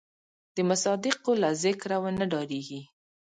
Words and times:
د 0.55 0.57
مصادقو 0.69 1.31
له 1.43 1.49
ذکره 1.63 1.97
ونه 2.03 2.25
ډارېږي. 2.31 2.81